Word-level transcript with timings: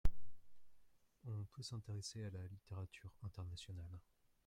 On 1.27 1.45
peut 1.53 1.61
s’intéresser 1.61 2.23
à 2.25 2.31
la 2.31 2.41
littérature 2.47 3.13
internationale. 3.21 3.99